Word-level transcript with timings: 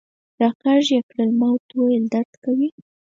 را 0.39 0.49
کږ 0.61 0.85
یې 0.95 1.01
کړل، 1.09 1.29
ما 1.39 1.47
ورته 1.53 1.73
وویل: 1.77 2.05
درد 2.13 2.33
کوي. 2.43 2.69